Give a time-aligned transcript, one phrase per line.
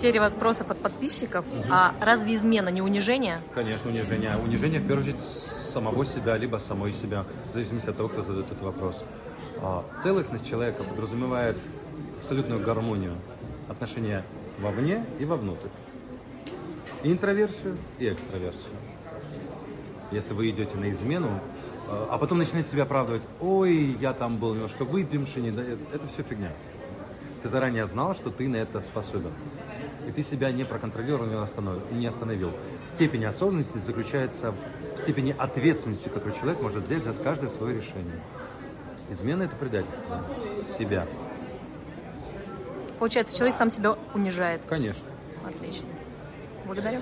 [0.00, 1.44] Серия вопросов от подписчиков.
[1.70, 3.42] А разве измена не унижение?
[3.54, 4.30] Конечно, унижение.
[4.32, 8.22] А Унижение, в первую очередь, самого себя, либо самой себя, в зависимости от того, кто
[8.22, 9.04] задает этот вопрос.
[9.60, 11.58] А, Целостность человека подразумевает
[12.18, 13.14] абсолютную гармонию
[13.68, 14.24] отношения
[14.58, 15.68] вовне и вовнутрь.
[17.02, 18.72] И интроверсию, и экстраверсию.
[20.12, 21.28] Если вы идете на измену,
[21.88, 26.52] э, а потом начинаете себя оправдывать, ой, я там был немножко выпивший, это все фигня.
[27.42, 29.32] Ты заранее знал, что ты на это способен.
[30.06, 31.82] И ты себя не проконтролировал, не остановил.
[31.92, 32.52] Не остановил.
[32.86, 38.20] Степень осознанности заключается в, в степени ответственности, которую человек может взять за каждое свое решение.
[39.10, 40.24] Измена– это предательство
[40.62, 41.06] себя.
[42.98, 44.62] Получается, человек сам себя унижает.
[44.68, 45.06] Конечно.
[45.46, 45.88] Отлично.
[46.66, 47.00] Благодарю.